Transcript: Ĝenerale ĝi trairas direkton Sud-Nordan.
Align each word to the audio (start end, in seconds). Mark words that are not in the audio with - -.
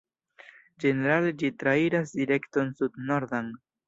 Ĝenerale 0.85 1.33
ĝi 1.41 1.51
trairas 1.63 2.13
direkton 2.21 2.73
Sud-Nordan. 2.81 3.53